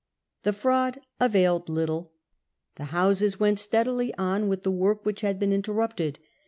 [0.41, 2.13] The fraud availed little.
[2.77, 6.17] The Houses went steadily on with the work which had been interrupted.